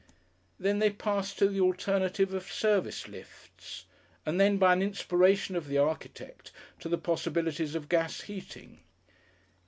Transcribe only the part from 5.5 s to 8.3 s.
of the architect to the possibilities of gas